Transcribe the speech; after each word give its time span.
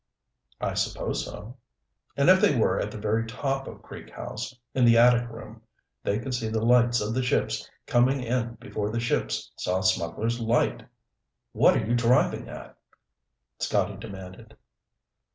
"I 0.59 0.73
suppose 0.73 1.25
so." 1.25 1.57
"And 2.17 2.27
if 2.27 2.41
they 2.41 2.57
were 2.57 2.79
at 2.79 2.89
the 2.89 2.97
very 2.97 3.23
top 3.27 3.67
of 3.67 3.83
Creek 3.83 4.09
House, 4.09 4.55
in 4.73 4.83
the 4.83 4.97
attic 4.97 5.29
room, 5.29 5.61
they 6.03 6.17
could 6.17 6.33
see 6.33 6.47
the 6.47 6.65
lights 6.65 7.01
of 7.01 7.13
the 7.13 7.21
ships 7.21 7.69
coming 7.85 8.23
in 8.23 8.55
before 8.55 8.89
the 8.89 8.99
ships 8.99 9.51
saw 9.57 9.81
Smugglers' 9.81 10.39
Light!" 10.39 10.87
"What 11.51 11.77
are 11.77 11.85
you 11.85 11.93
driving 11.93 12.49
at?" 12.49 12.75
Scotty 13.59 13.97
demanded. 13.97 14.57